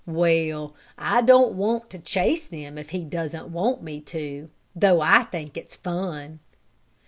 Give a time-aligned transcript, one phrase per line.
[0.07, 5.25] Well, I don't want to chase them if he doesn't want me to, though I
[5.25, 6.39] think it's fun!"